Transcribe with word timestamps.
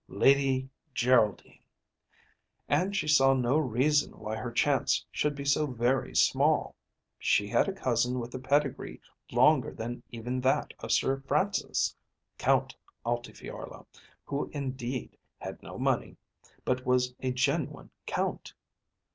Lady 0.07 0.67
Geraldine! 0.95 1.61
And 2.67 2.95
she 2.95 3.07
saw 3.07 3.35
no 3.35 3.59
reason 3.59 4.17
why 4.17 4.35
her 4.35 4.51
chance 4.51 5.05
should 5.11 5.35
be 5.35 5.45
so 5.45 5.67
very 5.67 6.15
small. 6.15 6.75
She 7.19 7.47
had 7.47 7.67
a 7.69 7.71
cousin 7.71 8.17
with 8.19 8.33
a 8.33 8.39
pedigree 8.39 8.99
longer 9.31 9.71
than 9.71 10.01
even 10.11 10.41
that 10.41 10.73
of 10.79 10.91
Sir 10.91 11.21
Francis, 11.27 11.95
Count 12.39 12.75
Altifiorla, 13.05 13.85
who, 14.25 14.49
indeed, 14.53 15.15
had 15.37 15.61
no 15.61 15.77
money, 15.77 16.17
but 16.65 16.83
was 16.83 17.13
a 17.19 17.31
genuine 17.31 17.91
Count. 18.07 18.55